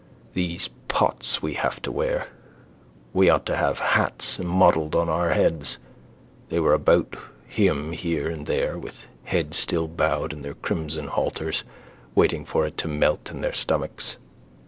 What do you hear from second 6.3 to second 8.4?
They were about him here